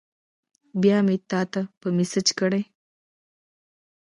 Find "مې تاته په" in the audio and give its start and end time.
1.05-1.87